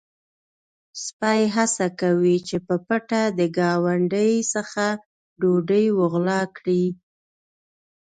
سپی 1.03 1.41
هڅه 1.55 1.85
کوي 2.01 2.37
چې 2.47 2.57
په 2.67 2.75
پټه 2.87 3.23
د 3.37 3.39
ګاونډي 3.57 4.31
څخه 4.53 4.85
ډوډۍ 5.41 5.85
وغلا 5.99 6.41
کړي. 6.57 6.83